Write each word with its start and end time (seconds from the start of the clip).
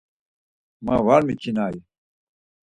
Ma 0.85 0.95
var 1.05 1.21
miçinay. 1.27 1.75